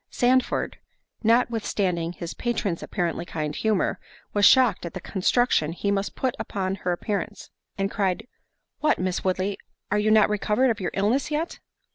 Sandford, 0.09 0.77
notwithstanding 1.21 2.13
his 2.13 2.33
patron's 2.33 2.81
apparently 2.81 3.23
kind 3.23 3.55
humour, 3.55 3.99
was 4.33 4.45
shocked 4.47 4.83
at 4.83 4.95
the 4.95 4.99
construction 4.99 5.73
he 5.73 5.91
must 5.91 6.15
put 6.15 6.33
upon 6.39 6.73
her 6.73 6.91
appearance, 6.91 7.51
and 7.77 7.91
cried, 7.91 8.27
"What, 8.79 8.97
Miss 8.97 9.23
Woodley, 9.23 9.59
are 9.91 9.99
you 9.99 10.09
not 10.09 10.27
recovered 10.27 10.71
of 10.71 10.79
your 10.79 10.89
illness 10.95 11.29
yet?" 11.29 11.59